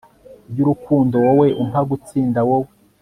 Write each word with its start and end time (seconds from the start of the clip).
yurukundo 0.55 1.15
wowe 1.25 1.47
umpa 1.61 1.81
gutsinda; 1.89 2.39
wowe 2.49 2.71